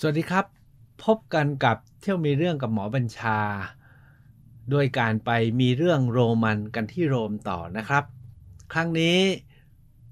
[0.00, 0.46] สวัสดีครับ
[1.04, 3.38] พบกันกับเที่ยวมีเรื่องกับหมอบัญชา
[4.72, 8.04] ด้วยการไปมีเรื่องโรมันกันที่โรมต่อนะครับ
[8.72, 9.18] ครั้งนี้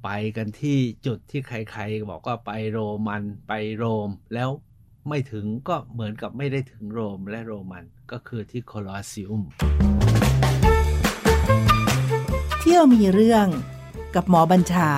[0.05, 4.51] ไปกันที่จุดที่ใครๆ บอกว่าไปโรมันไปโรม แล้ว
[5.09, 9.43] ไม่ถึงก็เหมือนกับไม่ได้ถึงโรมและโรมันก็คือที่โคลอสซิอุม
[12.61, 13.47] เที่ยวมีเรื่อง
[14.15, 14.91] กับหมอบัญชา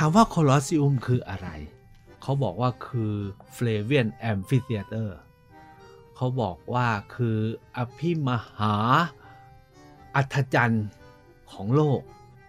[0.00, 1.48] ถามว่าโคลอสซิอุมคืออะไร
[2.22, 3.14] เขาบอกว่าคือ
[3.52, 5.18] เฟลเวียนแอมฟิเ h เตอร์
[6.16, 7.38] เขาบอกว่าคือ
[7.76, 8.74] อภิมหา
[10.14, 10.86] อัศจรรย์
[11.52, 12.00] ของโลก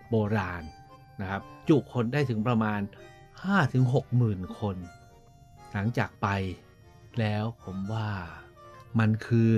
[0.09, 0.63] โบราณ
[1.19, 2.81] นะครับ จุคนได้ถึงประมาณ
[3.49, 4.77] 5-6หมื่นคน
[5.71, 6.27] หลังจากไป
[7.19, 8.09] แล้วผมว่า
[8.99, 9.49] มันคือ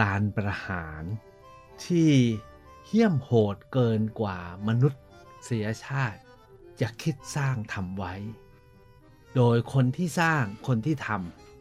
[0.00, 1.02] ลานประหาร
[1.84, 2.10] ที่
[2.86, 5.02] เหี้ยมโหดเกินกว่ามนุษย์
[5.44, 6.20] เสียชาติ
[6.80, 8.14] จะคิดสร้างทำไว้
[9.36, 11.08] โดยคนที่สร้างคนที่ท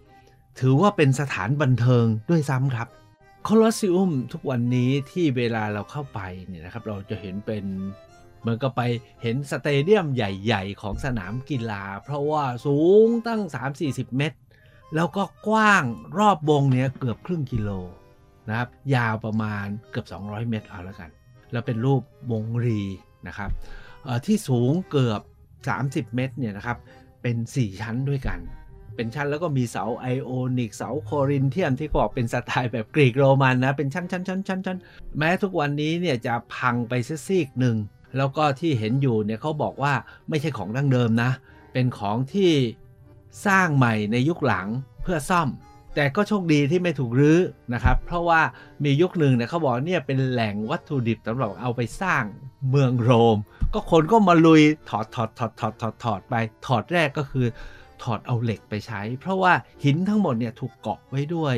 [0.03, 2.87] ำถือว่าเป็นสถานบันเทิงด้วยซ้ำครับ
[3.43, 7.65] โคลอสซิอุมทุกวันนี้ที่เวลาเราเข้าไปเนี่ยนะครับเราจะเห็นเป็น
[8.41, 8.81] เหมือนกับไป
[9.21, 13.41] เห็นสเตเดียมใหญ่ๆ ของสนามกีฬา เพราะว่าสูงตั้ง
[13.79, 14.37] 3-40 เมตร
[14.95, 15.83] แล้วก็กว้าง
[16.17, 17.69] รอบวงเนี้ยเกือบครึ่งกิโล
[18.49, 21.09] นะครับยาวประมาณเกือบ 200 เมตรเอาแล้วกัน
[21.52, 22.81] แล้วเป็นรูปวงรี
[23.27, 23.49] นะครับ
[24.25, 25.22] ที่สูงเกือบ
[25.67, 26.77] 30 เมตรเนี่ยนะครับ
[27.22, 28.39] เป็น 4 ชั้นด้วยกัน
[28.95, 34.77] เป็นชั้นแล้วก็มีเสาไอโอนิกเสาโครินเทียมที่บอกเป็นสไตล์แบบกรีกโรมันนะ เป็นชั้นชั้นชั้นชั้นชั้น
[35.17, 36.94] แม้ทุกวันนี้เนี่ยจะพังไป
[37.27, 37.77] ซีกหนึ่ง
[38.17, 39.94] แล้วก็ที่เห็นอยู่เนี่ยเขาบอกว่า
[40.30, 41.31] ไม่ใช่ของดั้งเดิมนะ
[41.73, 42.52] เป็นของที่
[43.45, 44.67] สร้างใหม่ในยุคหลัง
[45.02, 45.49] เพื่อซ่อม
[45.99, 47.39] แต่ก็โชคดีที่ไม่ถูกรื้อ
[47.73, 48.41] นะครับ เพราะว่า
[48.83, 52.23] มียุคหนึ่งเนี่ยเขาบอกเนี่ยเป็นแหล่งวัตถุดิบสำหรับเอาไปสร้าง
[52.69, 53.37] เมืองโรม
[53.73, 56.35] ก็คนก็มาลุยถอดถอดถอดถอดถอดถอดไป
[56.67, 57.45] ถอดแรกก็คือ
[58.03, 59.53] ถอดเอาเหล็กไปใช้ เพราะว่า
[59.83, 61.55] หินทั้งหมดเนี่ยถูกเกาะไว้ด้วย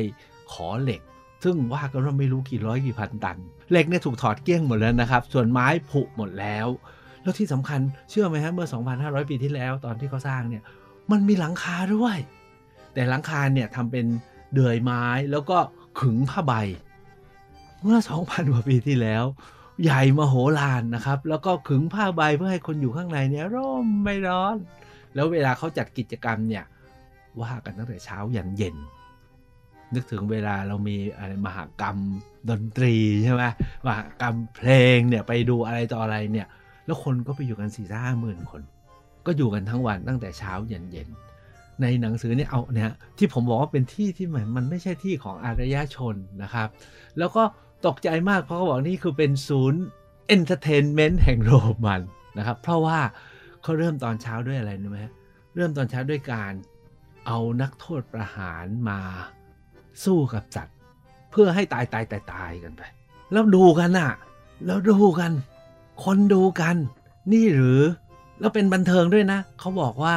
[0.52, 1.00] ขอเหล็ก
[1.44, 3.38] ซึ่งว่ากันว่าไม่รู้กี่ร้อยกี่พันตัน
[3.70, 6.66] เหล็กเนี่ยถูกถอดเกลี้ยงหมดแล้วนะครับ ส่วนไม้ผุหมดแล้ว
[7.22, 7.80] แล้วที่สำคัญ
[8.10, 8.66] เชื่อไหมฮะเมื่อ
[8.98, 10.62] 2,500 ปีที่แล้วตอนที่เขาสร้างเนี่ย
[11.10, 12.18] มันมีหลังคาด้วย
[12.94, 14.06] แต่หลังคาเนี่ยทำเป็น
[14.52, 15.58] เดือยไม้แล้วก็
[16.00, 16.54] ขึงผ้าใบ
[17.82, 19.24] เมื่อ 2,000 กว่าปีที่แล้ว
[19.82, 24.56] ใหญ่มโหฬารนะครับ แล้วก็ขึงผ้าใบเพื่อให้คนอยู่ข้างในเนี่ยร่มไม่ร้อน
[25.14, 26.64] แล้วเวลาเขาจัดกิจกรรมเนี่ย
[27.40, 28.76] ว่ากันตั้งแต่เช้ายันเย็น
[29.94, 31.96] นึกถึงเวลาเรามีอะไรมหากรรม
[32.50, 33.42] ดนตรีใช่ไหม
[33.86, 36.46] มหากรรมเพลงเนี่ยไปดูอะไรต่ออะไรเนี่ย
[36.84, 38.62] แล้วคนก็ไปอยู่กันสี่ห้าหมื่นคน
[39.26, 41.08] ก็อยู่กันทั้งวันตั้งแต่เช้ายันเย็น
[41.82, 46.68] ในหนังสือเนี่ยเอาเนี่ยที่ผมบอกว่าเป็นที่ที่เหมือนมันไม่ใช่ที่ของอารยชนนะครับ
[47.18, 47.42] แล้วก็
[47.86, 49.82] ตกใจมากเพราะเขาบอกนี่คือเป็นศูนย์
[50.28, 51.52] entertainment แห่งโร
[51.84, 52.00] มัน
[52.38, 52.98] นะครับ เพราะว่า
[53.62, 55.00] เขาเริ่มตอนเช้าด้วยอะไรรู้ไหม
[55.54, 56.52] เริ่มตอนเช้าด้วยการ
[57.26, 59.00] เอานักโทษประหารมา
[60.04, 60.76] สู้กับสัตว์
[61.30, 62.82] เพื่อให้ตายตายตายตายกันไป
[63.32, 64.12] แล้วดูกันอะ
[64.66, 65.32] แล้วดูกัน
[66.04, 66.76] คนดูกัน
[67.32, 67.80] นี่หรือ
[68.40, 70.16] แล้วเป็นบันเทิงด้วยนะ เขาบอกว่า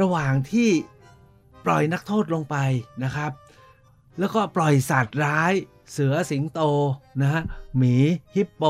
[0.00, 0.68] ระหว่างที่
[1.66, 2.56] ปล่อยนักโทษลงไป
[3.04, 3.30] นะครับ
[4.18, 5.52] แล้วก็ปล่อยสัตว์ร้าย
[5.92, 6.60] เสือสิงโต
[7.20, 7.42] นะฮะ
[7.76, 7.94] หมี
[8.34, 8.62] ฮิปโป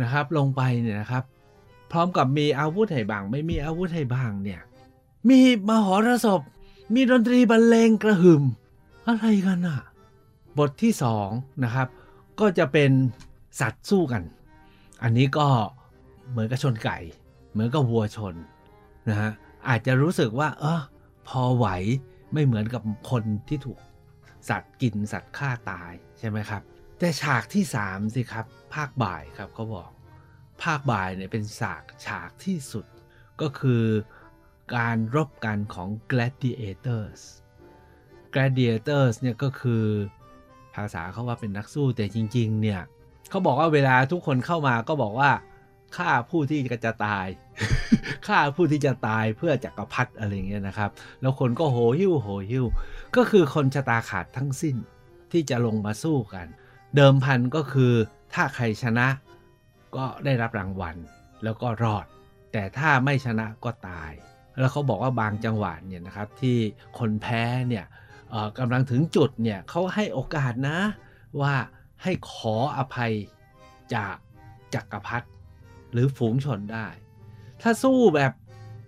[0.00, 1.24] นะครับลงไปเนี่ยนะครับ
[1.90, 4.60] พร้อมกับมีอาวุธให้บางไม่มีอาวุธให้บางเนี่ย
[5.28, 6.40] มีมหรสพ
[6.94, 8.42] มีดนตรีบรรเลงกระหึ่ม
[9.06, 9.80] อะไรกันอะ
[10.58, 11.28] บทที่สอง
[11.64, 11.88] นะครับ
[12.40, 12.90] ก็จะเป็น
[13.60, 14.22] สัตว์สู้กัน
[15.02, 15.46] อันนี้ก็
[16.30, 16.98] เหมือนกับชนไก่
[17.52, 18.34] เหมือนกับวัวชน
[19.08, 19.30] นะฮะ
[19.68, 20.80] อาจจะรู้สึกว่าเออ
[21.28, 21.66] พอไหว
[22.32, 23.78] ไม่เหมือนกับคนที่ถูก
[24.48, 26.62] สัตว์กินสัตว์ฆ่าตายใช่ไหมครับ
[26.98, 29.90] แต่ฉากที่สามสิครับ ภาคบ่ายครับเขาบอก
[30.62, 32.86] ภาคบ่ายเนี่ยเป็นฉากฉากที่สุด
[33.40, 33.84] ก็คือ
[34.76, 37.20] การรบกันของ gladiators
[38.34, 39.84] gladiators เนี่ยก็คือ
[40.74, 42.80] ภาษาเขาว่าเป็นนักสู้แต่จริง ๆ เนี่ย
[43.30, 45.30] เขาบอกว่าเวลาทุกคนเข้ามาก็บอกว่า
[45.96, 47.26] ฆ่าผู้ที่จะตาย
[48.26, 50.90] ฆ่าผู้ที่จะตายเพื่อจักรพรรดิอะไรเงี้ยนะครับ
[51.20, 52.64] แล้วคนก็โหหิ้วโหหิ้ว
[53.16, 54.76] ก็คือคนชะตาขาดทั้งสิ้น
[55.32, 56.46] ที่จะลงมาสู้กัน
[56.96, 57.92] เดิมพันก็คือ
[58.34, 59.08] ถ้าใครชนะ
[59.96, 60.96] ก็ได้รับรางวัล
[61.44, 62.06] แล้วก็รอด
[62.52, 64.12] แต่ถ้าไม่ชนะก็ตาย
[64.60, 66.56] แล้วเขาบอกว่าบางจังหวะเนี่ยนะครับที่
[66.98, 67.84] คนแพ้เนี่ย
[68.58, 70.78] กำลังถึงจุดเนี่ยเขาให้โอกาสนะ
[71.40, 71.54] ว่า
[72.02, 73.12] ให้ขออภัย
[73.94, 74.16] จาก
[74.74, 75.28] จักรพรรดิ
[75.92, 76.86] หรือฝูงชนได้
[77.62, 78.32] ถ้าสู้แบบ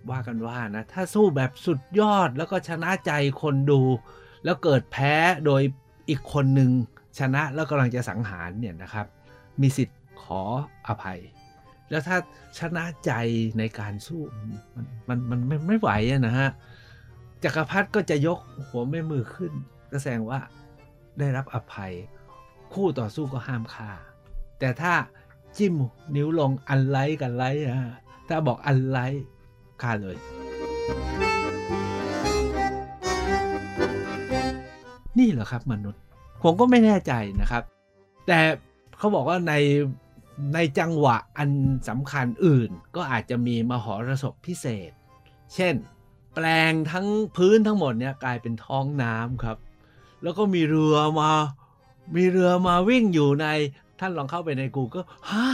[0.09, 3.11] ว่ากันว่านะ ถ้าสู้แบบสุดยอดแล้วก็ชนะใจ
[3.41, 3.81] คนดู
[4.43, 5.13] แล้วเกิดแพ้
[5.45, 5.61] โดย
[6.09, 6.71] อีกคนหนึ่ง
[7.19, 9.05] ชนะแล้วกำลังจะสังหารเนี่ยนะครับ
[9.61, 10.41] มีสิทธิ์ขอ
[10.87, 11.19] อภัย
[11.89, 12.17] แล้วถ้า
[12.59, 13.11] ชนะใจ
[13.57, 14.21] ในการสู้
[14.77, 15.89] มันมันมันไม่ไม่ไหว
[16.27, 16.49] นะฮะ
[17.43, 19.51] จักรพรรดิก็จะยกหัวแม่มือขึ้น
[19.91, 20.39] ก็แสดงว่า
[21.19, 21.93] ได้รับอภัย
[22.73, 23.91] คู่ต่อสู้ก็ห้ามฆ่า
[24.59, 24.93] แต่ถ้า
[25.57, 25.75] จิ้ม
[26.15, 27.95] นิ้วลงอันไลค์กันไลค์นะฮะ
[28.29, 29.25] ถ้าบอกอันไลค์
[29.81, 30.17] ฆ่าเลย
[35.19, 36.01] นี่เหรอครับมนุษย์
[36.43, 37.63] ผมก็ไม่แน่ใจนะครับ
[38.27, 38.39] แต่
[38.97, 39.53] เขาบอกว่าใน
[40.53, 41.49] ในจังหวะอัน
[41.89, 44.91] สำคัญอื่น ก็อาจจะมีมหรสพพิเศษ
[45.55, 45.73] เช่น
[46.33, 49.57] แปลงทั้งพื้นทั้งหมดเนี่ยกลายเป็นท้องน้ำครับ
[50.23, 51.31] แล้วก็มีเรือมา
[52.15, 53.47] มีเรือมาวิ่งอยู่ใน
[53.99, 55.45] ท่านลองเข้าไปในกูก็ฮะ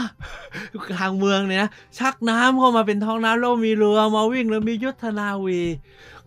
[1.00, 1.66] ทางเมืองเนี่ย
[2.00, 5.62] ชักน้ำเข้ามาเป็นท้องน้ำแล้วมีเรือมาวิ่งแล้วมียุทธนาวี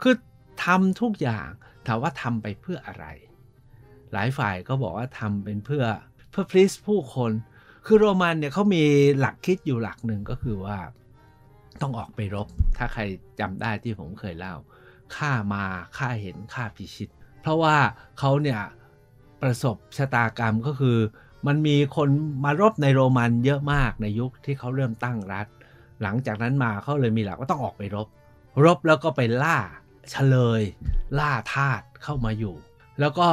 [0.03, 0.15] คือ
[0.65, 1.49] ทำทุกอย่าง
[1.87, 3.07] ถามว่าทำไปเพื่ออะไร
[4.13, 5.85] หลายฝ่ายก็บอกว่าทำเป็นเพื่อ
[6.31, 7.33] เพื่อพลิสผู้คน
[7.87, 8.85] คือโรมันเนี่ยเขามี
[9.19, 10.79] หลักคิดอยู่หลักหนึ่งก็คือว่า
[11.83, 13.03] ต้องออกไปรบ ถ้าใคร
[13.41, 14.55] จำได้ที่ผมเคยเล่า
[15.17, 15.65] ข้ามา
[15.99, 17.09] ข้าเห็นข้าพิชิต
[17.43, 17.77] เพราะว่า
[18.19, 18.61] เขาเนี่ย
[19.43, 20.99] ประสบชะตากรรมก็คือ
[21.47, 22.09] มันมีคน
[22.45, 25.47] มารบในโรมันเยอะมากในยุคที่เขาเริ่มตั้งรัฐ
[26.03, 28.09] หลังจากนั้นมาเขาเลยมีหลักว่าต้องออกไปรบ
[28.65, 29.59] รบแล้วก็ไปล่า
[30.11, 30.63] เฉลย
[31.19, 32.55] ล่าทาสเข้ามาอยู่
[33.01, 33.29] แล้วก็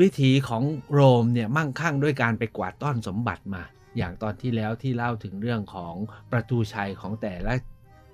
[0.00, 0.62] วิถีของ
[0.92, 3.62] โรมเนี่ยมั่งคั่งด้วยการไปกวาดต้อนสมบัติมา
[3.96, 5.94] อย่างตอนที่แล้วที่เล่าถึงเรื่องของ
[6.32, 7.52] ประตูชัยของแต่ละ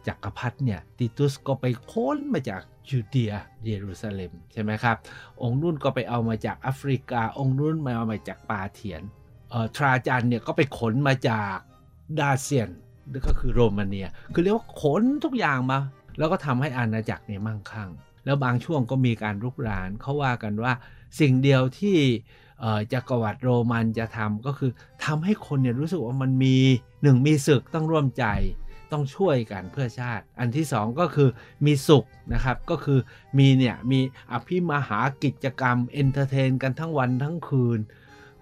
[0.09, 3.33] จักรพรรดิเนี่ยติตุสก็ไปค้นมาจากยูเดีย
[3.67, 4.97] เยรูซาเล็มใช่ไหมครับ
[5.43, 9.03] องค์นุ่นก็ไปเอามาจากแอฟริกา องค์นุ่นมาเอามาจากปาเถียน
[9.51, 11.57] เอ่อทราจันเนี่ยก็ไปขนมาจาก
[12.21, 12.71] ดาเซียน
[13.13, 15.79] นั่นก็คือโรมาเนีย คือเรียกว่าขนทุกอย่างมา
[16.19, 17.91] แล้วก็ทำให้อาณาจักรเนี่ยมั่งคั่ง
[18.25, 20.73] แล้วบางช่วงก็มีการรุกรานเขาว่ากันว่า
[21.21, 21.97] สิ่งเดียวที่
[22.93, 24.71] จักรวรรดิโรมันจะทำก็คือ
[25.05, 26.57] ทำให้คนเนี่ยรู้สึกว่ามันมี
[27.03, 28.25] หนึ่งมีศึกต้องร่วมใจ
[28.93, 31.29] ต้องช่วยกันเพื่อชาติ อันที่สองก็คือ
[31.67, 32.05] มีสุข
[32.35, 32.99] นะครับ ก็คือ
[33.39, 34.01] มีเนี่ยมี
[34.33, 37.79] อภิมหากิจกรรม entertain กันทั้งวันทั้งคืน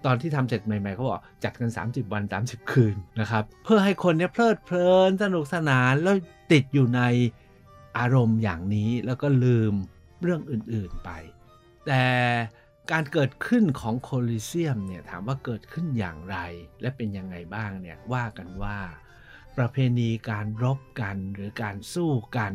[0.05, 6.15] ตอนที่ทำเสร็จใหม่ๆเขาบอกจัดกัน 30 วัน 30 คืนนะครับ เพื่อให้คนเนี่ยเพลิดเพลินสนุกสนานแล้ว
[6.51, 7.01] ติดอยู่ใน
[7.97, 9.73] อารมณ์อย่างนี้แล้วก็ลืม
[10.21, 11.09] เรื่องอื่นๆไป
[11.85, 12.03] แต่
[12.91, 16.37] การเกิดขึ้นของโคลิเซียมเนี่ยถามว่าเกิดขึ้นอย่างไร
[16.81, 18.77] และเป็นยังไงบ้างเนี่ยว่ากันว่า
[19.57, 22.53] ประเพณีการรบกัน หรือการสู้กัน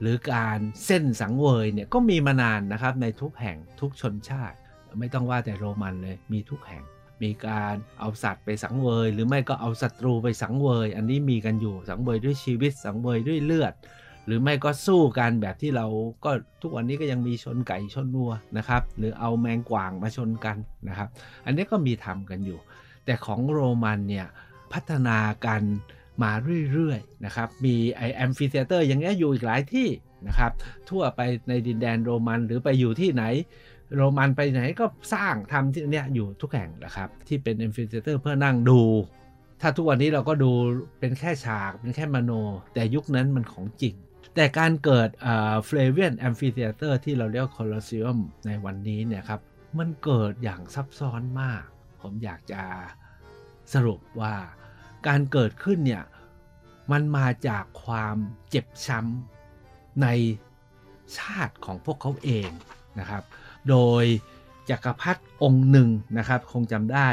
[0.00, 4.56] หรือการเส้นสังเวยเนี่ยก็มีมานานนะครับในทุกแห่งทุกชนชาติ
[4.98, 6.82] ไม่ต้องว่าแต่โรมันเลยมีทุกแห่ง
[7.22, 13.74] มีการเอาสัตว์ไปสังเวย หรือไม่ก็เอาศัตรูไปสังเวย อันนี้มีกันอยู่สังเวยด้วยชีวิตสังเวยด้วยเลือด
[14.26, 15.86] หรือไม่ก็สู้กันแบบที่เรา
[16.24, 16.30] ก็
[16.62, 20.56] ทุกวันนี้ก็ยังมีชนไก่ชนวัวนะครับ หรือเอาแมงกวางมาชนกัน
[20.88, 21.08] นะครับ
[21.44, 22.58] อันนี้ก็มีทำกันอยู่
[23.04, 24.26] แต่ของโรมันเนี่ย
[24.72, 25.62] พัฒนากัน
[26.22, 26.32] มา
[26.72, 29.88] เรื่อยๆนะครับ มีไอ้ amphitheater อย่างเงี้ยอยู่อีกหลายที่
[30.28, 30.52] นะครับ
[30.90, 33.24] ทั่วไปในดินแดนโรมันหรือไปอยู่ที่ไหน
[33.96, 38.80] โรมันไปไหนก็สร้างทำที่เนี้ยอยู่ทุกแห่งนะครับ ที่เป็น amphitheater เพื่อนั่งดู
[39.60, 40.50] ถ้าทุกวันนี้เราก็ดู
[41.00, 42.32] เป็นแค่ฉากเป็นแค่มโน
[42.74, 43.94] แต่ยุคนั้นมันของจริง
[44.34, 45.08] แต่การเกิด
[45.64, 49.40] Flavian Amphitheater ที่เราเรียกโคลอส s ิ u มในวันนี้เนี่ยครับ
[49.78, 51.64] มันเกิดอย่างซับซ้อนมาก
[52.00, 52.62] ผมอยากจะ
[53.74, 54.34] สรุปว่า
[55.06, 56.04] การเกิดขึ้นเนี่ย
[56.92, 58.16] มันมาจากความ
[58.48, 60.06] เจ็บช้ำใน
[61.18, 62.48] ชาติของพวกเขาเอง
[62.98, 63.22] นะครับ
[63.68, 64.04] โดย
[64.70, 67.08] จักรพรรดิองค์หนึ่งนะครับ คงจำได้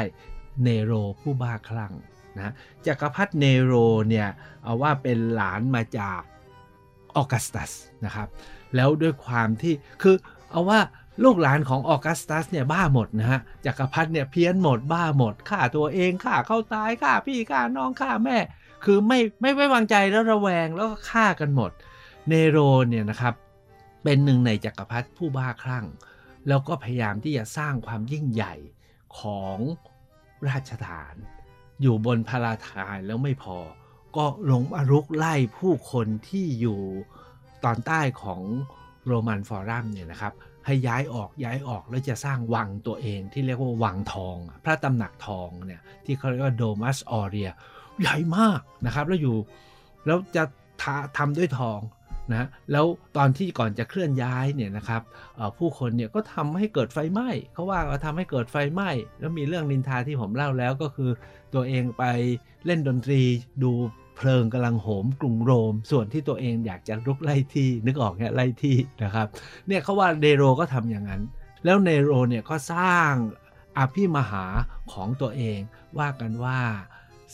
[0.62, 1.92] เนโรผู้บ้าคลั่ง
[2.36, 2.52] นะ
[2.86, 3.72] จักรพรรดิเนโร
[4.08, 4.28] เนี่ย
[4.64, 6.20] เอาว่าเป็นหลานมาจาก
[7.16, 7.72] ออกัสตัส
[8.04, 8.28] นะครับ
[8.74, 10.16] แล้วด้วยความที่คือ
[10.50, 10.80] เอาว่า
[11.22, 18.38] ลูกหลานของออกัสตัสเนี่ยบ้าหมดนะฮะจักรพรรดิเนี่ยเพี้ยนหมดบ้าหมดฆ่าตัวเองฆ่าเข้าตายฆ่าพี่ฆ่าน้องฆ่าแม่
[18.84, 21.70] คือไม่ไม่ไว้วางใจแล้วระแวงแล้วก็ฆ่ากันหมด
[22.28, 23.34] เนโรเนี่ยนะครับ
[24.02, 25.86] เป็นหนึ่งในจักรพรรดิผู้บ้าคลั่ง
[26.48, 28.54] แล้วก็พยายามที่จะสร้างความยิ่งใหญ่
[29.18, 29.58] ของ
[30.48, 31.14] ราชฐาน
[31.82, 33.58] อยู่บนพาราทายแล้วไม่พอ
[34.16, 36.80] ก็ลงมารุกไล่ผู้คนที่อยู่
[37.64, 38.42] ตอนใต้ของ
[39.06, 40.32] โรมันฟอรัมเนี่ยนะครับ
[40.66, 47.50] ให้ย้ายออกย้ายออกแล้วจะสร้างวังตัวเองที่เรียกว่าวังทอง พระตำหนักทองเนี่ยที่เขาเรียกว่าโดมัสออเรีย
[48.00, 49.36] ใหญ่มากนะครับ แล้วอยู่
[50.06, 50.44] แล้วจะ
[51.18, 51.80] ทำด้วยทอง
[52.30, 55.02] นะแล้วตอนที่ก่อนจะเคลื่อนย้ายเนี่ยนะครับ
[55.58, 58.90] ผู้คนเนี่ยก็ทำให้เกิดไฟไหม้เขาว่าทำให้เกิดไฟไหม้
[59.20, 61.10] แล้วมีเรื่องนินทาที่ผมเล่าแล้วก็คือ
[61.54, 62.04] ตัวเองไป
[62.66, 63.20] เล่นดนตรี
[63.62, 63.72] ดู
[64.16, 69.26] เพลิงกำลังโหมกรุงโรม ส่วนที่ตัวเองอยากจะรุกไล่ที่นึกออกเนี่ยไล่ที่นะครับ
[69.66, 71.22] เนี่ยเขาว่าเนโรก็ทำอย่างนั้น
[71.64, 73.12] แล้วเนโรเนี่ยก็สร้าง
[73.78, 74.44] อภิมหา
[74.92, 75.58] ของตัวเอง
[75.98, 76.60] ว่ากันว่า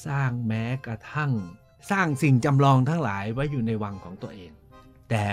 [0.06, 1.32] สร้างแม้กระทั่ง
[1.90, 4.50] สร้างสิ่งจำลองทั้งหลายไว้อยู่ในวังของตัวเอง
[5.10, 5.24] แต่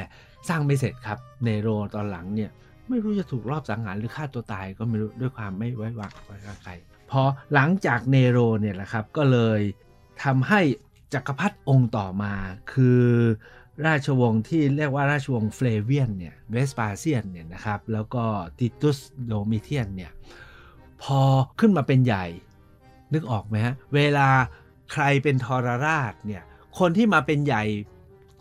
[0.49, 2.51] สร้างไม่เสร็จครับเนโรตอนหลังเนี่ย
[2.89, 6.71] ไม่รู้จะถูกลอบสังหารหรือฆ่าตัวตายก็ไม่รู้ด้วยความไม่ไว้วางไว้วางใคร
[7.11, 7.21] พอ
[7.53, 9.61] หลังจากเนโรเนี่ยแหละครับก็เลย
[10.23, 10.61] ทำให้
[11.13, 12.33] จักรพรรดิองค์ต่อมา
[12.73, 13.03] คือ
[13.85, 18.23] ราชวงศ์ที่เรียกว่าราชวงศ์เฟลเวียนเนี่ยเวสปาเซียนเนี่ยนะครับแล้วก็
[18.59, 18.97] ติตุส
[19.27, 20.11] โดมิเทียนเนี่ย
[21.03, 21.19] พอ
[21.59, 22.25] ขึ้นมาเป็นใหญ่
[23.13, 24.27] นึกออกไหมฮะ เวลา
[24.91, 26.43] ใครเป็นทรราชเนี่ย
[26.79, 27.63] คนที่มาเป็นใหญ่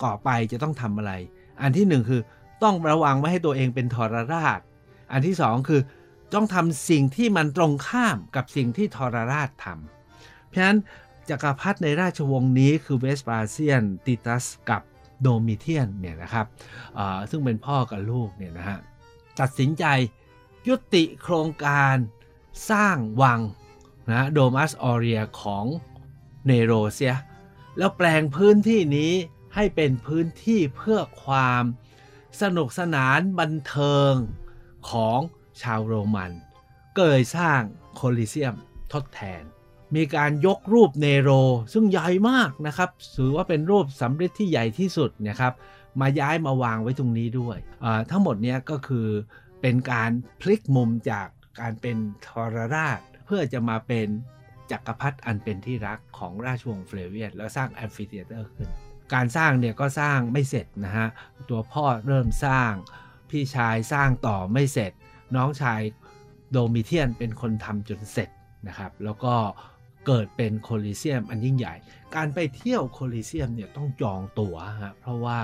[0.03, 1.13] ก่อไปจะต้องทำอะไร
[1.63, 2.21] อันที่หนึ่งคือ
[2.63, 4.61] ต้องระวังไม่ให้ตัวเองเป็นทรราช
[5.13, 5.81] อันที่สองคือ
[6.35, 10.79] ต้องทำสิ่งที่มันตรงข้ามกับสิ่งที่ทรราชทำเพราะฉะนั้น
[11.31, 14.83] จักรพรรดิในราชวงศ์นี้คือเวสปาเซียนติตัสกับ
[15.23, 16.47] โดมิเทียนเนี่ยนะครับ
[17.31, 18.79] ซึ่งเป็นพ่อกับลูกเนี่ยนะฮะ
[19.41, 19.85] ตัดสินใจ
[20.69, 21.97] ยุติโครงการ
[22.71, 23.41] สร้างวัง
[24.13, 25.65] นะโดมัสออเรียของ
[26.47, 27.15] เนโรเซีย
[27.79, 29.13] แล้วแปลงพื้นที่นี้
[29.55, 31.65] ให้เป็นพื้นที่เพื่อความ
[32.41, 34.13] สนุกสนานบันเทิง
[34.91, 35.21] ของ
[35.63, 36.33] ชาวโรมัน
[36.97, 37.61] ก็เลยสร้าง
[37.95, 38.55] โคลิเซียม
[38.93, 39.43] ทดแทน
[39.97, 41.31] มีการยกรูปเนโร
[41.73, 45.53] ซึ่งใหญ่มากนะครับถือว่าเป็นรูปสำริดที่ใหญ่ที่สุดนะครับ
[46.01, 47.59] มาย้ายมาวางไว้ตรงนี้ด้วย
[48.11, 49.09] ทั้งหมดนี้ก็คือ
[49.63, 50.11] เป็นการ
[50.41, 51.29] พลิกมุมจาก
[51.61, 54.07] การเป็นทรราช เพื่อจะมาเป็น
[54.71, 58.69] จักรพรรดิอันเป็นที่รักของราชวงศ์เฟลเวียนแล้วสร้าง amphitheater ขึ้น
[59.15, 61.09] การสร้างเนี่ยก็สร้างไม่เสร็จนะฮะ
[61.51, 62.73] ตัวพ่อเริ่มสร้าง
[63.31, 64.93] พี่ชายสร้างต่อไม่เสร็จ
[65.37, 65.81] น้องชาย
[66.53, 68.31] โดมิเทียนเป็นคนทำจนเสร็จ
[68.69, 69.35] นะครับ แล้วก็
[70.07, 71.75] เกิดเป็นโคลิเซียมอันยิ่งใหญ่
[72.17, 75.39] การไปเที่ยวโคลิเซียมเนี่ยต้องจองตั๋วฮะเพราะว่า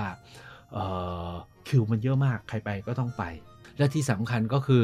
[1.67, 3.23] คิวมันเยอะมากใครไปก็ต้องไป
[3.77, 4.83] และที่สำคัญก็คือ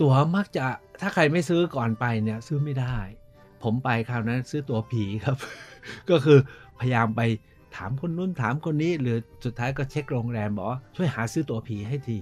[0.00, 0.64] ตั๋วมักจะ
[1.00, 2.96] ถ้าใครไม่ซื้อก่อนไปเนี่ยซื้อไม่ได้
[3.62, 5.36] ผมไปคราวนั้นซื้อตั๋วผีครับ
[6.10, 6.38] ก็คือ
[6.80, 7.20] พยายามไป
[7.76, 12.16] ถามคนนู้นถามคนนี้ หรือสุดท้ายก็เช็คโรงแรมบอกช่วยหาซื้อตั๋วผีให้ที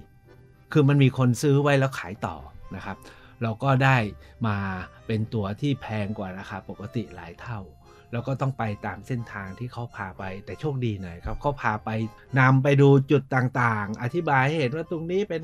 [0.71, 2.35] คือมันมีคนซื้อไว้แล้วขายต่อ
[2.75, 2.97] นะครับ
[3.41, 3.97] เราก็ได้
[4.47, 4.57] มา
[5.07, 7.59] เป็นตัวที่แพงกว่าราคาปกติหลายเท่า
[8.11, 11.89] แล้วก็ต้องไปตามเส้นทางที่เขาพาไปแต่โชคดีหน่อยครับเขาพาไป
[12.39, 15.41] นำไปดูจุดต่างๆ อธิบายให้เห็นว่าตรงนี้เป็น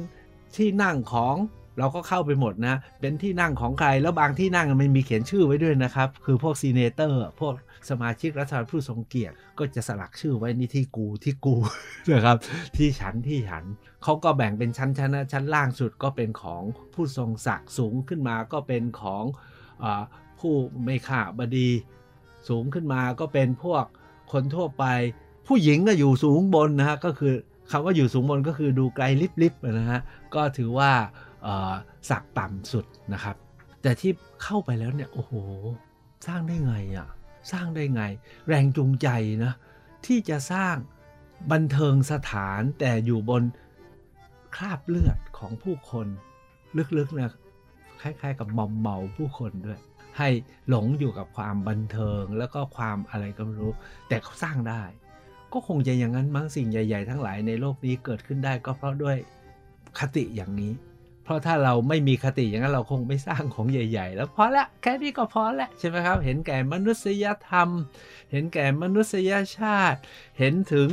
[0.56, 1.36] ที่นั่งของ
[1.80, 7.54] เราก็เข้าไปหมดนะ เป็นที่นั่งของใคร แล้วบางที่นั่งมันมีเขียนชื่อไว้ด้วยนะครับ คือพวก senator พวก
[7.90, 11.56] สมาชิกรัฐสภาผู้ทรงเกียรติ ก็จะสลักชื่อไว้นี่ที่กูที่กู
[12.12, 12.38] นะครับ
[12.76, 13.64] ที่ฉันที่ฉัน
[14.04, 19.24] เขาก็แบ่งเป็นชั้นชั้นนะชั้นล่างสุดก็เป็นของผู้ทรงศักดิ์สูงขึ้นมาก็เป็นของเอ่
[19.84, 19.86] อ
[20.40, 21.70] ผู้มีคหบดี
[22.50, 23.86] สูงขึ้นมาก็เป็นพวก
[24.32, 24.86] คนทั่วไป
[25.48, 27.34] ผู้หญิงก็อยู่สูงบนนะฮะก็คือ
[27.72, 29.06] คำว่าอยู่สูงบนก็คือดูไกล
[29.42, 30.02] ลิบๆนะฮะ
[30.36, 30.92] ก็ถือว่า
[32.10, 33.36] สักต่ำสุดนะครับ
[33.82, 34.12] แต่ที่
[34.44, 35.34] เข้าไปแล้วเนี่ยโอ้โห
[36.28, 37.08] สร้างได้ไงอะ่ะ
[37.52, 38.02] สร้างได้ไง
[38.48, 39.08] แรงจูงใจ
[39.44, 39.54] นะ
[40.06, 40.76] ที่จะสร้าง
[41.52, 43.44] บันเทิงสถานแต่อยู่บน
[44.56, 46.08] คราบเลือดของผู้คน
[46.98, 47.34] ลึกๆนะ
[48.02, 49.80] คล้ายๆ กับมอมเมาผู้คนด้วย
[50.18, 50.30] ให้
[50.70, 53.72] หลงอยู่กับความบันเทิงแล้วก็ความอะไรก็ไม่รู้
[54.08, 54.84] แต่เขาสร้างได้
[55.54, 59.18] ก็คงจะอย่างนั้นมั้งสิ่งใหญ่ ๆ ทั้งหลายในโลกนี้เกิดขึ้นได้ก็เพราะด้วย
[60.00, 60.72] คติอย่างนี้
[61.30, 67.70] เพราะถ้าเราไม่มีคติอย่างนั้นเราคงไม่สร้างของใหญ่ ๆ แล้วพอละแค่นี้ก็พอละใช่ไหมครับ เห็นแก่มนุษยธรรม
[68.32, 70.00] เห็นแก่มนุษยชาติ
[70.40, 70.88] เห็นถึง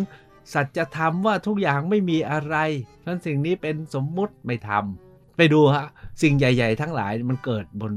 [0.55, 2.57] สัจธรรมว่าทุกอย่างไม่มีอะไร
[3.05, 5.87] ทั้นสิ่งนี้เป็นสมมุติไม่ทำไปดูฮะ
[6.23, 7.93] สิ่งใหญ่ ๆ ทั้งหลายมันเกิดบน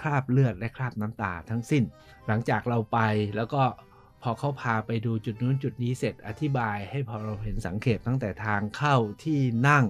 [0.00, 1.84] คราบเลือดและคราบน้ำตาทั้งสิ้น
[2.26, 2.98] หลังจากเราไป
[3.36, 3.62] แล้วก็
[4.22, 9.86] พอเขาพาไปดูจุดนู้นจุดนี้เสร็จอธิบายให้พอเราเห็นสังเกตตั้งแต่ทางเข้าที่นั่ง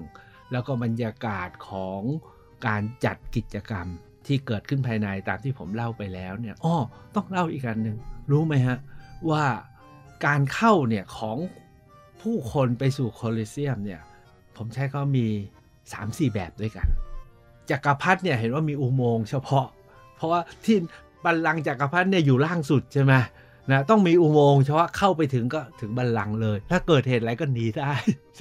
[0.52, 2.00] แล้วก็บรรยากาศของ
[2.66, 3.86] การจัดกิจกรรม
[4.26, 6.76] ที่เกิดขึ้นภายในตามที่ผมเล่าไปแล้วเนี่ยอ้อ
[7.14, 7.96] ต้องเล่าอีกอันหนึ่ง
[8.30, 8.78] รู้ไหมฮะ
[9.30, 9.44] ว่า
[10.26, 11.36] การเข้าเนี่ยของ
[12.22, 14.00] ผู้คนไปสู่โคลิเซียมเนี่ย
[14.56, 15.26] ผมใช้ก็มี
[15.80, 16.88] 3-4 แบบด้วยกัน
[17.70, 19.66] จักรพรรดิเนี่ยเห็นว่ามีอุโมงค์เฉพาะ
[20.16, 20.76] เพราะว่าที่
[21.24, 23.14] บัลลังก์จักรพรรดิเนี่ยอยู่ล่างสุดใช่ไหม
[23.70, 27.92] นะต้องมีอุโมงค์เฉพาะเข้าไปถึงก็ถึงบัลลังก์เลย ถ้าเกิดเหตุอะไรก็หนีได้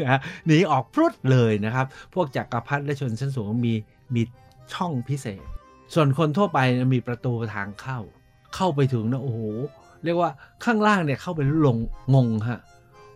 [0.01, 3.74] นะหนีออกพรุดเลยนะครับ พวกจักรพรรดิและชนชั้นสูงมี
[4.15, 4.22] มี
[4.74, 5.43] ช่องพิเศษ
[5.93, 6.60] ส่วนคนทั่วไป
[6.93, 8.00] มีประตูทางเข้า
[8.55, 9.39] เข้าไปถึงนะโอ้โห
[10.03, 10.31] เรียกว่า
[10.65, 11.77] ข้างล่างเนี่ยเข้าไปลง
[12.15, 12.60] งงฮะ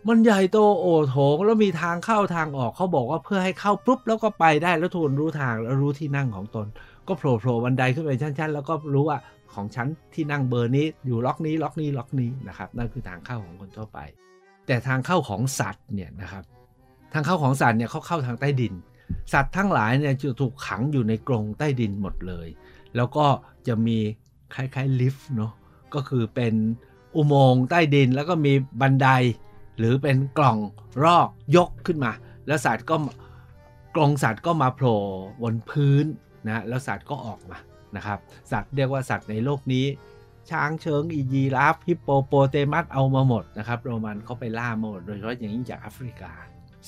[0.08, 6.66] มันใหญ่โตโอโถงแล้วมีทางเข้าทางออกเขาบอกว่าเพื่อให้เข้าปุ๊บแล้วก็ไปได้แล้วทุนรู้ทางแล้วรู้ที่นั่งของตน
[7.08, 9.18] ก็โผล่โผล่บันไดขึ้นไปชั้นๆ แล้วก็รู้ว่า
[9.54, 13.98] ของชั้นที่นั่งเบอร์นี้อยู่ล็อกนี้ล็อกนี้ล็อกนี้นะครับนั่นคือทางเข้าของคนทั่วไป
[14.66, 16.44] แต่ทางเข้าของสัตว์เนี่ยนะครับ
[17.12, 18.74] ทางเข้าของสัตว์เนี่ยเขาเข้าทางใต้ดิน
[19.32, 22.48] สัตว์ทั้งหลายเนี่ยจะถูกขังอยู่ในกรงใต้ดินหมดเลย
[22.96, 23.26] แล้วก็
[23.66, 23.98] จะมี
[24.54, 25.52] คล้ายๆลิฟต์เนาะ
[25.94, 26.54] ก็คือเป็น
[27.16, 29.08] อุโมงค์ใต้ดินแล้วก็มีบันได
[29.78, 30.58] หรือเป็นกล่อง
[31.04, 32.12] รอกยกขึ้นมา
[32.46, 32.96] แล้วสัตว์ก็
[33.94, 35.00] กรงสัตว์ก็มาโผล่
[35.42, 36.04] บนพื้น
[36.48, 37.58] นะแล้วสัตว์ก็ออกมา
[37.96, 38.18] นะครับ
[38.52, 39.86] สัตว์เรียกว่าสัตว์ในโลกนี้
[40.50, 46.32] ช้างเชิงอียีราฟฮิปโปโปเตมัสเอามาหมดนะครับ โรมันเขาไปล่ามาหมด โดยเฉพาะอย่างยิ่งจากแอฟริกา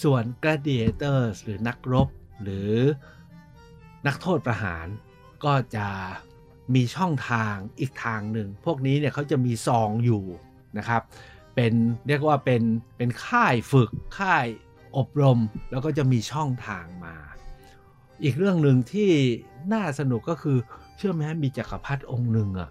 [0.03, 2.09] ส่วน gladiators หรือนักรบ
[2.43, 2.73] หรือ
[4.07, 4.87] นักโทษประหาร
[5.45, 5.89] ก็จะ
[6.75, 10.25] มีช่องทางอีกทางหนึ่ง พวกนี้เนี่ยเขาจะมีซองอยู่
[10.79, 11.03] นะครับ
[11.55, 11.73] เป็น
[12.09, 12.63] เรียกว่าเป็น
[12.97, 14.47] เป็นค่ายฝึกค่าย
[14.97, 15.39] อบรม
[15.71, 17.17] แล้วก็จะมีช่องทางมา
[18.25, 19.11] อีกเรื่องหนึ่งที่
[19.73, 20.59] น่าสนุกก็คือ
[20.97, 22.71] เชื่อไหมมีจักรพรรดิองค์หนึ่งอะ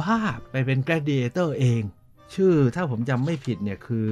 [0.00, 0.18] บ้า
[0.50, 1.82] ไปเป็น gladiator เอง
[2.34, 4.08] ชื่อถ้าผมจำไม่ผิดเนี่ยคือ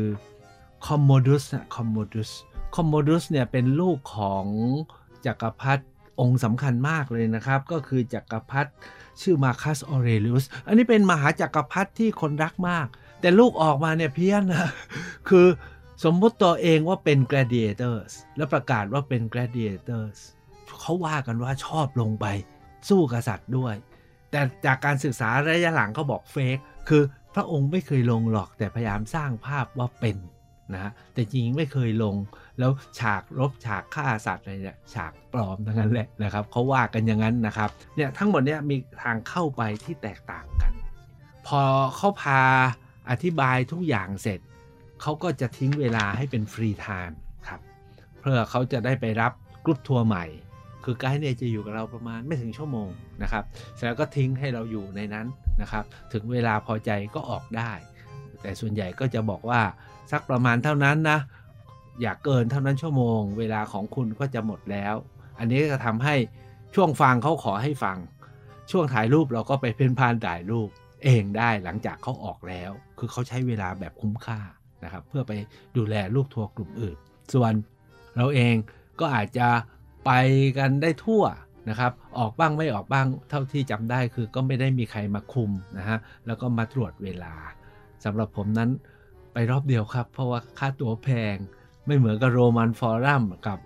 [0.86, 2.30] Commodus นะ Commodus
[2.76, 4.46] Commodus เนี่ยเป็นลูกของ
[5.26, 5.84] จักรพรรดิ
[6.20, 8.70] องค์สำคัญมากเลยนะครับ ก็คือจักรพรรดิ
[9.20, 12.86] ชื่อมาคัสออเรลิอุสอันนี้เป็นมหาจักรพรรดิที่คนรักมาก
[13.20, 14.70] แต่ลูกออกมาเนี่ยเพี้ยนนะ
[15.28, 15.46] คือ
[16.04, 20.18] สมมุติตัวเองว่าเป็น gladiators แล้วประกาศว่าเป็น gladiators
[20.80, 22.26] เขาว่ากันว่าชอบลงไป
[22.88, 23.74] สู้กษัตริย์ด้วย
[24.30, 27.02] แต่จากการศึกษาระยะหลังเขาบอก fake คือ
[27.34, 30.16] พระองค์ไม่เคยลงหรอกแต่พยายามสร้างภาพว่าเป็น
[30.72, 32.16] นะฮะแต่จริงไม่เคยลง
[32.58, 40.72] แล้วฉากรบฉากฆ่าสัตว์อะไรเนี่ยฉากปลอมทั้งนั้นแหละนะครับเขาว่ากันอย่างนั้นนะครับเนี่ยทั้งหมดเนี่ยมีทางเข้าไปที่แตกต่างกัน
[41.46, 41.62] พอ
[41.96, 42.42] เขาพา
[43.10, 44.40] อธิบายทุกอย่างเสร็จ
[45.02, 47.18] เขาก็จะทิ้งเวลาให้เป็น free time
[47.48, 47.60] ครับ
[48.20, 49.32] เพื่อเขาจะได้ไปรับ
[49.64, 50.24] กรุ๊ปทัวร์ใหม่
[50.84, 52.88] คือไกด์เนี่ยจะอยู่กับเราประมาณไม่ถึงชั่วโมง
[53.22, 55.26] นะครับเสร็จแล้วก็ทิ้งให้เราอยู่ในนั้น
[55.62, 57.72] นะครับถึงเวลาพอใจก็ออกได้
[58.42, 59.60] แต่ส่วนใหญ่ก็จะบอกว่า
[60.12, 61.18] สักประมาณเท่านั้นนะ
[62.02, 64.94] อย่าเกินเท่านั้นชั่วโมง เวลาของคุณก็จะหมดแล้ว
[65.38, 66.14] อันนี้ก็ทำให้
[66.74, 67.98] ช่วงฟังเขาขอให้ฟัง
[68.70, 70.68] ช่วงถ่ายรูปเราก็ไปเพ่นพานถ่ายรูป
[71.04, 74.40] เองได้หลังจากเขาออกแล้ว คือเขาใช้เวลาแบบคุ้มค่า
[74.84, 75.32] นะครับเพื่อไป
[75.76, 76.96] ดูแลลูกทัวร์กลุ่มอื่น
[77.34, 77.52] ส่วน
[78.16, 78.54] เราเอง
[79.00, 79.46] ก็อาจจะ
[80.04, 80.10] ไป
[80.58, 81.22] กันได้ทั่ว
[81.68, 87.34] นะครับ ออกบ้างไม่ออกบ้างเท่าที่จำได้คือก็ไม่ได้มีใครมาคุมนะฮะแล้วก็มาตรวจเวลา
[88.04, 88.70] สำหรับผมนั้น
[89.32, 91.36] ไปรอบเดียวครับ เพราะว่าค่าตั๋วแพง
[91.86, 93.58] ไม่เหมือนกับโรมันฟอรัมกับ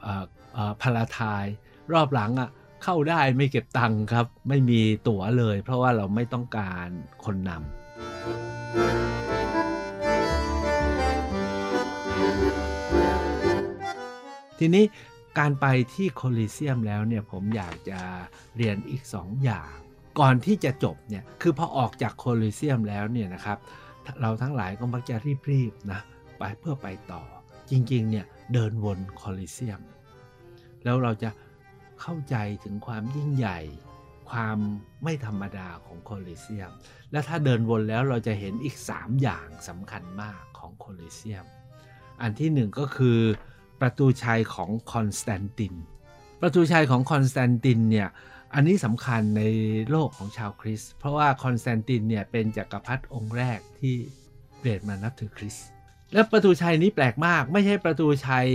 [0.83, 1.45] พาราทาย
[1.93, 2.51] รอบหลังอะ่ะ
[2.85, 6.89] เข้าได้ไม่เก็บตังค์ครับ ไม่มีตั๋วเลย เพราะว่าเราไม่ต้องการ
[7.25, 7.79] คนนำ
[14.59, 14.85] ทีนี้
[15.39, 18.01] การไปที่โคลิเซียมแล้วเนี่ยผมอยากจะ
[18.57, 19.73] เรียนอีก 2 อย่าง
[20.21, 23.59] ก่อนที่จะจบเนี่ยคือพอออกจากโคลิเซียมแล้วเนี่ยนะครับ
[24.21, 25.17] เราทั้งหลายก็มักจะ
[25.51, 26.01] รีบๆนะ
[26.39, 27.23] ไปเพื่อไปต่อ
[27.71, 29.81] จริงๆเนี่ยเดินวนโคลิเซียม
[30.85, 31.31] แล้วเราจะ
[32.01, 33.59] เข้าใจถึงความยิ่งใหญ่
[34.31, 34.59] ความ
[35.03, 36.71] ไม่ธรรมดาของโคลิเซียม
[37.13, 41.47] และถ้าเดินวนแล้วเราจะเห็นอีก 3 อย่างสำคัญมากของโคลิเซียม
[42.21, 43.19] อันที่หนึ่งก็คือ
[43.81, 45.75] ประตูชัยของคอนสแตนติน
[46.41, 48.09] ประตูชัยของคอนสแตนตินเนี่ย
[48.55, 49.43] อันนี้สำคัญใน
[49.91, 53.95] โลกของชาวคริสต์เพราะว่าคอนสแตนตินเนี่ยเป็นจักรพรรดิองค์แรกที่
[54.59, 55.67] เปลี่ยนมานับถือคริสต์
[56.13, 58.47] และประตูชัยนี้แปลกมาก ไม่ใช่ประตูชัย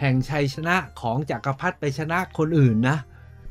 [0.00, 2.98] แห่งชัยชนะของจักรพรรดิไปชนะคนอื่นนะ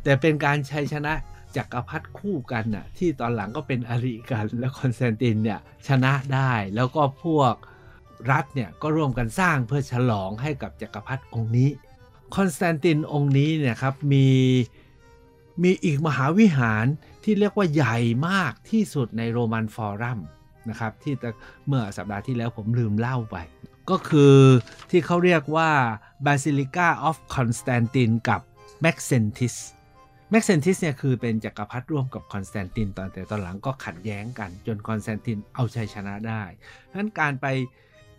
[0.04, 1.14] แต่เป็นการชัยชนะ
[1.56, 7.54] จักรพรรดิคู่กันน่ะที่ตอนหลังก็เป็นอริกัน แล้วคอนสแตนตินเนี่ยชนะได้แล้วก็พวก
[8.32, 11.70] รัฐเนี่ยก็ร่วมกันสร้างเพื่อฉลองให้กับจกักรพรรดิองค์นี้
[12.36, 14.28] คอนสแตนตินองค์นี้เนี่ยครับมี
[15.64, 16.86] มีอีกมหาวิหาร
[17.24, 17.98] ที่เรียกว่าใหญ่
[18.30, 20.20] มากที่สุดในโรมันฟอรัม
[20.70, 21.14] นะครับที่
[21.68, 23.38] เมื่อสัปดาห์ที่แล้วผมลืมเล่าไป
[23.90, 24.36] ก็คือ
[24.90, 25.70] ที่เขาเรียกว่า
[26.26, 28.42] Basilica of Constantine กับ
[28.84, 29.56] Maxentius
[30.34, 36.44] Maxentius เนี่ยคือเป็นจักรพรรดิร่วมกับคอนสแตนตินตอนแต่ตอนหลังก็ขัดแย้งกันจนคอนสแตนตินเอาชัยชนะได้
[36.94, 37.48] นั้นการไป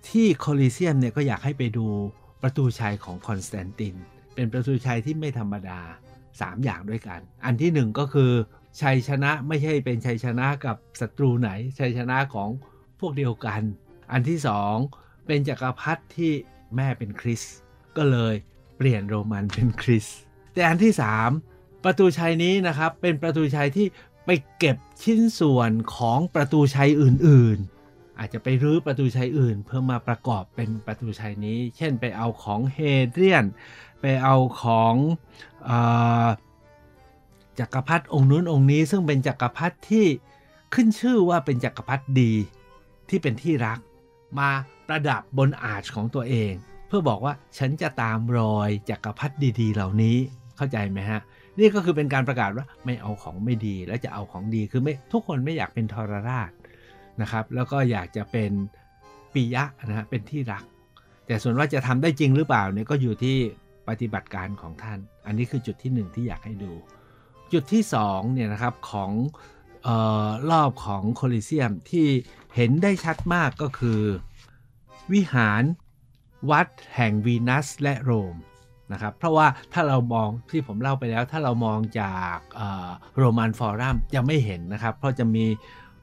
[0.09, 1.87] ที่โคลิเซียมเนี่ยก็อยากให้ไปดู
[2.43, 3.95] ประตูชัยของคอนสแตนติน
[4.35, 5.81] เป็นประตูชัยที่ไม่ธรรมดา
[6.23, 8.31] 3 อย่างด้วยกัน อันที่ 1 ก็คือ
[8.83, 12.49] ชัยชนะไม่ใช่เป็นชัยชนะกับศัตรูไหน ชัยชนะของ
[13.01, 13.63] พวกเดียวกัน
[14.13, 14.39] อันที่
[14.85, 16.33] 2 เป็นจักรพรรดิที่
[16.77, 17.43] แม่เป็นคริส
[17.97, 18.35] ก็เลย
[18.77, 20.07] เปลี่ยนโรมันเป็นคริส
[20.55, 20.93] แต่อันที่
[21.39, 23.87] 3 ประตูชัยนี้นะครับเป็นประตูชัยที่
[24.27, 27.82] ไปเก็บชิ้นส่วนของประตูชัยอื่นๆ
[28.19, 32.79] อาจจะไปรื้อประตูชัยอื่น เพื่อมาประกอบเป็นประตูชัยนี้ เช่นไปเอาของเฮ
[33.11, 33.45] เดรียน
[34.01, 34.95] ไปเอาของ
[37.59, 40.07] จักรพรรดิองค์นู้นองค์นี้ ซึ่งเป็นจักรพรรดิที่
[40.75, 42.33] ขึ้นชื่อว่าเป็นจักรพรรดิดี
[43.09, 43.79] ที่เป็นที่รัก
[44.39, 44.51] มา
[44.89, 46.53] ประดับบนอาชของตัวเอง
[46.87, 50.17] เพื่อบอกว่าฉันจะตามรอยจักรพรรดิดี ๆ เหล่านี้
[50.57, 51.21] เข้าใจไหมฮะ
[51.59, 56.51] นี่ก็คือเป็นการประกาศว่าไม่เอาของไม่ดีแล้วจะเอาของดีคือไม่ทุกคนไม่อยากเป็นทรราช
[57.21, 58.53] นะครับแล้วก็อยากจะเป็น
[59.33, 60.65] ปิยะนะฮะเป็นที่รัก
[61.27, 63.37] แต่ส่วนว่าจะทำได้จริงหรือเปล่าเนี่ยก็อยู่ที่
[63.89, 66.73] ปฏิบัติการของท่าน อันนี้คือจุดที่หนึ่งที่อยากให้ดู
[67.53, 69.13] จุดที่สองเนี่ยนะครับของ
[69.87, 69.89] อ
[70.27, 72.07] อรอบของโคลิเซียมที่
[72.57, 74.01] เห็นได้ชัดมากก็คือ
[75.13, 75.63] วิหาร
[76.51, 78.37] วัดแห่งวีนัสและโรม
[78.93, 82.37] นะครับเพราะว่าถ้าเรามองที่ผมเล่าไปแล้ว ถ้าเรามองจาก
[83.19, 85.45] โรมันฟอรัมจะไม่เห็นนะครับ เพราะจะมี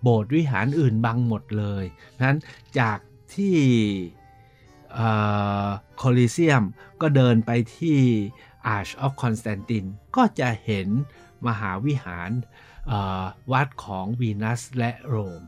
[0.02, 1.86] โบสถ์วิหารอื่นบังหมดเลย
[2.26, 2.38] นั้น
[2.80, 3.00] จาก
[3.36, 3.58] ที่
[5.98, 6.64] โคลิเซียม
[7.02, 8.00] ก็เดินไปที่
[8.76, 10.88] Arch of Constantine ก็จะเห็น
[11.48, 12.32] มหาวิหาร
[13.52, 15.42] วัดของวีนัสและโรม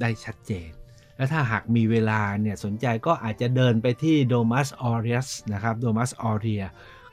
[0.00, 0.70] ได้ชัดเจน
[1.16, 6.64] และถ้าหากมีเวลาเนี่ยสนใจก็อาจจะเดินไปที่โดมัสออเรียสนะครับโดมัสออเรีย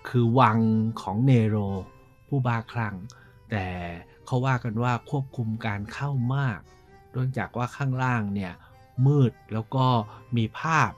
[0.07, 0.57] คือวัง
[1.01, 1.57] ของเนโร
[2.27, 2.95] ผู้บ้าคลั่ง
[3.51, 3.67] แต่
[4.25, 6.59] เขาว่ากันว่าควบคุมการเข้ามาก
[7.15, 8.53] เนื่องจากว่าข้างล่างเนี่ย
[9.05, 9.85] มืดแล้วก็
[10.37, 10.91] มีภาพ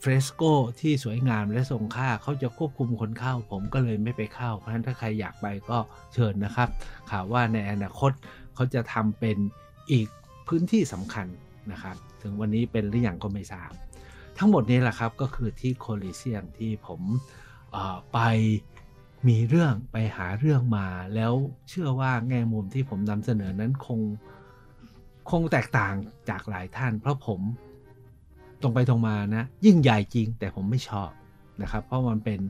[0.00, 0.42] เฟรสโก
[0.80, 5.78] ที่สวยงามและทรงค่าเขาจะควบคุมคนเข้า ผมก็เลยไม่ไปเข้า เพราะฉะนั้นถ้าใครอยากไปก็
[6.14, 6.68] เชิญนะครับ
[7.10, 8.12] ข่าวว่าในอนาคต
[8.54, 9.36] เขาจะทำเป็น
[9.92, 10.08] อีก
[10.48, 11.26] พื้นที่สำคัญ
[11.72, 13.70] นะครับ ถึงวันนี้เป็นหรืออยังก็ไม่ทราบ
[14.38, 17.00] ทั้งหมดนี้แหละครับก็คือที่โคลิเซียมที่ผม
[18.12, 18.18] ไป
[19.28, 21.32] มีเรื่องไปหาเรื่องมา แล้ว
[21.68, 24.00] เชื่อว่าแง่มุมที่ผมนำเสนอนั้นคง
[25.30, 25.94] คงแตกต่าง
[26.28, 27.40] จากหลายท่าน เพราะผม
[28.62, 31.10] ตรงไปตรงมานะ ยิ่งใหญ่จริงแต่ผมไม่ชอบ
[31.62, 32.40] นะครับ เพราะมันเป็น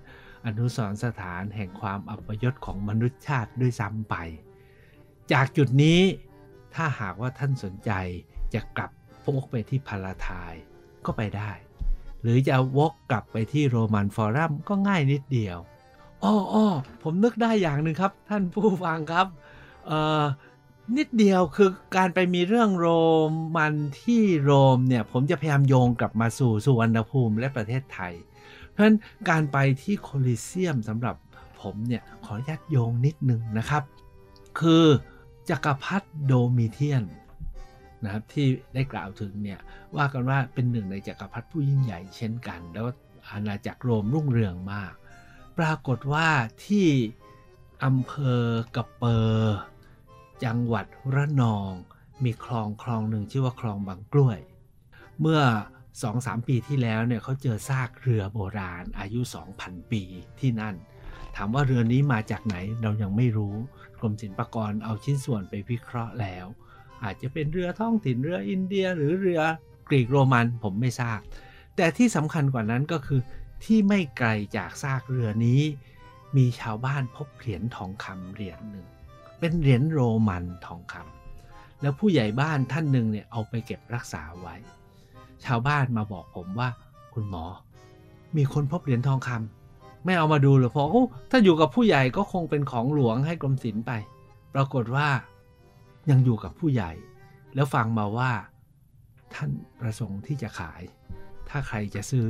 [0.47, 4.15] อนุสรสถานแห่งความอัปยศของมนุษยชาติด้วยซ้ำไป
[5.33, 6.01] จากจุดนี้
[6.75, 7.91] ถ้าหากว่าท่านสนใจ
[8.55, 8.91] จะกลับ
[9.25, 10.53] พวกไปที่พาราทาย
[11.07, 11.51] ก็ไปได้
[12.23, 15.59] หรือจะวกกลับไปที่โรมันฟอรัมก็ง่ายนิดเดียว
[16.25, 16.57] อ้อ
[17.03, 19.27] ผมนึกได้อย่างหนึ่งครับ ท่านผู้ฟังครับ
[19.87, 20.25] เอ่อ
[20.95, 22.89] นิดเดียวคือการไปมีเรื่องโร
[23.57, 28.13] มันที่โรมเนี่ย ผมจะพยายามโยงกลับมาสู่สุวรรณภูมิและประเทศไทย
[28.71, 28.97] เพราะฉะนั้น
[29.29, 31.17] การไปที่โคลิเซียมสำหรับ
[31.61, 33.83] ผมเนี่ย ขออนุญาตโยงนิดนึงนะครับ
[34.61, 34.85] คือ
[35.51, 37.05] จักรพรรดิโดมิเทียน
[38.05, 39.59] นะครับที่ได้กล่าวถึงเนี่ย
[39.97, 42.87] ว่ากันว่าเป็นหนึ่งในจักรพรรดิผู้ยิ่งใหญ่เช่นกัน แล้ว
[43.29, 44.93] อาณาจักรโรมรุ่งเรืองมาก
[45.59, 46.29] ปรากฏว่า
[46.67, 46.87] ที่
[47.85, 48.43] อำเภอ
[48.77, 49.59] กระเปอร์
[50.45, 51.71] จังหวัดระนอง
[52.25, 54.39] มีคลองคลองหนึ่งชื่อว่าคลองบางกล้วย
[55.21, 55.41] เมื่อ
[55.95, 59.21] 2-3ปีที่แล้วเนี่ยเขาเจอซากเรือโบราณอายุ
[59.57, 60.03] 2,000 ปี
[60.41, 60.75] ที่นั่น
[61.37, 63.55] ถามว่าเรือนี้มาจากไหนเรายังไม่รู้
[63.99, 66.47] กรมศิลปากรเอาชิ้นส่วนไปวิเคราะห์แล้ว
[67.05, 69.41] อาจจะเป็นเรือท้องถิ่นเรืออินเดียหรือเรือ
[69.89, 71.21] กรีกโรมันผมไม่ทราบ
[71.77, 73.21] แต่ที่สำคัญกว่านั้นก็คือ
[73.65, 75.61] ที่ไม่ไกลจากซากเรือนี้
[76.37, 78.87] มีชาวบ้านพบเหรียญทองคำเหรียญหนึ่ง
[79.39, 84.57] เป็นเหรียญโรมันทองคำแล้วผู้ใหญ่บ้านท่านหนึ่งเนี่ยเอาไปเก็บรักษาไว้
[85.45, 86.69] ชาวบ้านมาบอกผมว่า
[87.15, 87.45] คุณหมอ
[88.37, 90.89] มีคนพบเหรียญทองคำไม่เอามาดูหรือเพราะ
[91.31, 93.93] ถ้าอยู่กับผู้ใหญ่ก็คงเป็นของหลวงให้กรมศิลป์ไป
[94.55, 95.09] ปรากฏว่า
[96.11, 96.93] ยังอยู่กับผู้ใหญ่
[97.55, 98.31] แล้วฟังมาว่า
[99.35, 100.83] ท่านประสงค์ที่จะขาย
[101.49, 102.29] ถ้าใครจะซื้อ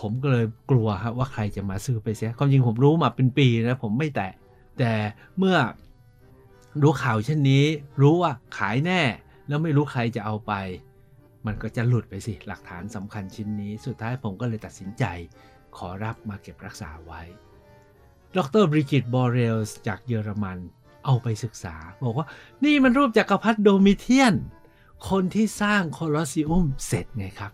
[0.00, 4.32] ผมก็เลยกลัวครับว่าใครจะมาซื้อไปเสียความจริงผมรู้มาเป็นปีนะผมไม่แตะ
[4.78, 4.92] แต่
[5.38, 5.56] เมื่อ
[6.82, 7.64] รู้ข่าวเช่นนี้
[8.00, 9.02] รู้ว่าขายแน่
[9.48, 10.52] แล้วไม่รู้ใครจะเอาไป
[11.46, 15.04] มันก็จะหลุดไปสิหลักฐานสำคัญชิ้นนี้ สุดท้ายผมก็เลยตัดสินใจ
[15.76, 17.22] ขอรับมาเก็บรักษาไว้
[18.36, 18.64] ดร.
[18.70, 20.58] Brigitte Borell จากเยอรมัน
[21.04, 22.26] เอาไปศึกษา บอกว่า
[22.64, 24.34] นี่มันรูปจักรพรรดิโดมิเทียน
[25.10, 27.52] คนที่สร้างโคลอสซิอุมเสร็จไงครับ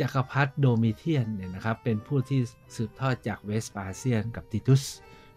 [0.00, 2.40] จักรพรรดิโดมิเทียนเนี่ยนะครับเป็นผู้ที่
[2.76, 4.82] สืบทอดจากเวสปาเซียนกับติตุส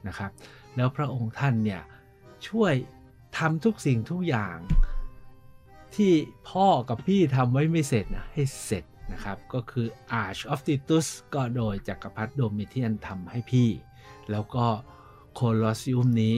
[0.08, 0.32] นะครับ
[0.76, 1.82] แล้วพระองค์ท่านเนี่ย
[2.50, 2.74] ช่วย
[3.38, 4.58] ทำทุกสิ่งทุกอย่าง
[5.96, 6.14] ที่
[6.50, 9.88] พ่อกับพี่ทำไว้ไม่เสร็จนะให้เสร็จนะครับ ก็คือ
[10.24, 13.70] Arch of Titus ก็โดยจักรพรรดิโดมิเทียนทำให้พี่
[14.32, 14.66] แล้วก็
[15.34, 16.36] โคลอสซิอุมนี้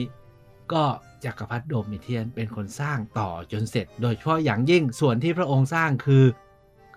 [0.72, 0.84] ก็
[1.24, 6.24] จักรพรรดิโดมิเทียนเป็นคนสร้างต่อจนเสร็จ โดยเฉพาะอย่างยิ่งส่วนที่พระองค์สร้างคือ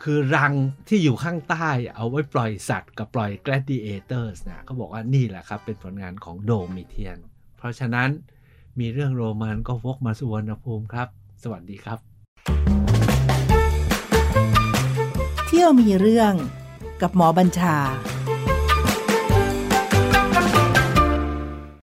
[0.04, 0.54] คือรัง
[0.88, 7.18] ที่อยู่ข้างใต้เอาไว้ปล่อยสัตว์กับปล่อย gladiators นะเขาบอกว่านี่แหละครับเป็นผลงานของโดมิเทียน
[7.58, 8.10] เพราะฉะนั้น
[8.80, 11.08] มีเรื่องโรมันก็วกมาสุวรรณภูมิครับ
[11.44, 12.00] สวัสดีครับ
[15.48, 16.34] เที่ยวมีเรื่อง
[17.02, 17.76] กับหมอบัญชา